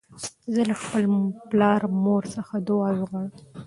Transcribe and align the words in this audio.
زه 0.53 0.61
له 0.69 0.75
خپل 0.81 1.03
پلار 1.49 1.79
او 1.87 1.93
مور 2.03 2.23
څخه 2.35 2.53
دؤعا 2.67 2.91
غواړم. 3.09 3.29